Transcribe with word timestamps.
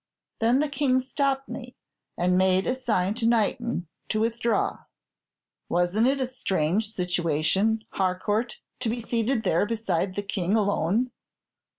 Then 0.39 0.61
the 0.61 0.67
King 0.67 0.99
stopped 0.99 1.47
me, 1.47 1.75
and 2.17 2.35
made 2.35 2.65
a 2.65 2.73
sign 2.73 3.13
to 3.13 3.27
Knighton 3.27 3.87
to 4.09 4.19
withdraw. 4.19 4.85
"'Was 5.69 5.95
n't 5.95 6.07
it 6.07 6.19
a 6.19 6.25
strange 6.25 6.91
situation, 6.95 7.83
Harcourt, 7.91 8.57
to 8.79 8.89
be 8.89 8.99
seated 8.99 9.43
there 9.43 9.67
beside 9.67 10.15
the 10.15 10.23
King, 10.23 10.55
alone? 10.55 11.11